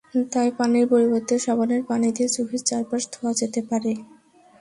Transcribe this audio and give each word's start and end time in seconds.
তাই 0.31 0.49
পানির 0.57 0.85
পরিবর্তে 0.87 1.35
সাবানের 1.39 1.81
পানি 1.83 2.07
দিয়ে 2.11 2.29
চোখের 2.29 2.61
চারপাশ 2.65 3.01
ধোয়া 3.13 3.31
যেতে 3.33 3.61
পারে। 3.69 3.91